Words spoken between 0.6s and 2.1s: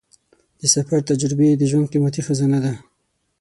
سفر تجربې د ژوند